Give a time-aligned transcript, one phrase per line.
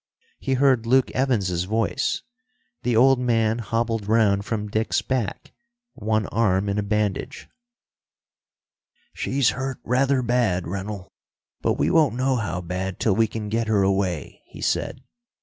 [0.39, 2.23] He heard Luke Evans's voice.
[2.81, 5.53] The old man hobbled round from Dick's back,
[5.93, 7.47] one arm in a bandage.
[9.13, 11.11] "She's hurt rather bad, Rennell,
[11.61, 15.01] but we won't know how bad till we can get her away," he said.